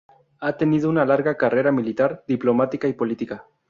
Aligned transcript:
Ha 0.39 0.57
tenido 0.57 0.89
una 0.89 1.05
larga 1.05 1.37
carrera 1.37 1.71
militar, 1.71 2.23
diplomática 2.27 2.87
y 2.87 2.93
política. 2.93 3.45